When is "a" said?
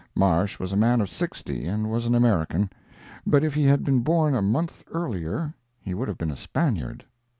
0.73-0.77, 4.33-4.41, 6.31-6.35